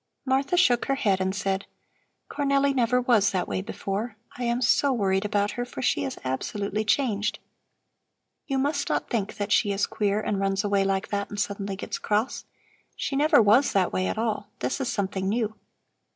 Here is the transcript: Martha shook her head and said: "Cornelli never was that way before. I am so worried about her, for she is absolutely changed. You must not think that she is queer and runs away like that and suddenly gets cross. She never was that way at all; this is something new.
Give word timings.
Martha 0.25 0.57
shook 0.57 0.85
her 0.85 0.95
head 0.95 1.21
and 1.21 1.35
said: 1.35 1.67
"Cornelli 2.27 2.73
never 2.73 2.99
was 2.99 3.29
that 3.29 3.47
way 3.47 3.61
before. 3.61 4.15
I 4.35 4.45
am 4.45 4.59
so 4.59 4.91
worried 4.91 5.25
about 5.25 5.51
her, 5.51 5.63
for 5.63 5.83
she 5.83 6.03
is 6.03 6.17
absolutely 6.25 6.83
changed. 6.83 7.37
You 8.47 8.57
must 8.57 8.89
not 8.89 9.11
think 9.11 9.35
that 9.37 9.51
she 9.51 9.71
is 9.71 9.85
queer 9.85 10.19
and 10.19 10.39
runs 10.39 10.63
away 10.63 10.83
like 10.83 11.09
that 11.09 11.29
and 11.29 11.39
suddenly 11.39 11.75
gets 11.75 11.99
cross. 11.99 12.45
She 12.95 13.15
never 13.15 13.43
was 13.43 13.73
that 13.73 13.93
way 13.93 14.07
at 14.07 14.17
all; 14.17 14.47
this 14.57 14.81
is 14.81 14.91
something 14.91 15.29
new. 15.29 15.53